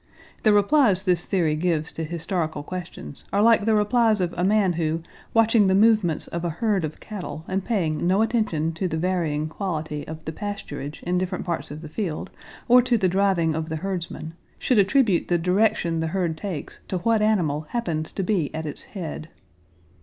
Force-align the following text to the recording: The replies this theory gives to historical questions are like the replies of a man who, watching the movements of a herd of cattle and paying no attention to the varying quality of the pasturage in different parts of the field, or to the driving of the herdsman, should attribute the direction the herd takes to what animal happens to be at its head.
The 0.41 0.51
replies 0.51 1.03
this 1.03 1.25
theory 1.27 1.55
gives 1.55 1.93
to 1.93 2.03
historical 2.03 2.63
questions 2.63 3.23
are 3.31 3.43
like 3.43 3.65
the 3.65 3.75
replies 3.75 4.19
of 4.19 4.33
a 4.35 4.43
man 4.43 4.73
who, 4.73 5.03
watching 5.31 5.67
the 5.67 5.75
movements 5.75 6.25
of 6.29 6.43
a 6.43 6.49
herd 6.49 6.83
of 6.83 6.99
cattle 6.99 7.45
and 7.47 7.63
paying 7.63 8.07
no 8.07 8.23
attention 8.23 8.71
to 8.73 8.87
the 8.87 8.97
varying 8.97 9.47
quality 9.47 10.07
of 10.07 10.25
the 10.25 10.31
pasturage 10.31 11.03
in 11.03 11.19
different 11.19 11.45
parts 11.45 11.69
of 11.69 11.81
the 11.81 11.87
field, 11.87 12.31
or 12.67 12.81
to 12.81 12.97
the 12.97 13.07
driving 13.07 13.53
of 13.53 13.69
the 13.69 13.75
herdsman, 13.75 14.33
should 14.57 14.79
attribute 14.79 15.27
the 15.27 15.37
direction 15.37 15.99
the 15.99 16.07
herd 16.07 16.35
takes 16.35 16.79
to 16.87 16.97
what 16.97 17.21
animal 17.21 17.67
happens 17.69 18.11
to 18.13 18.23
be 18.23 18.49
at 18.55 18.65
its 18.65 18.81
head. 18.97 19.29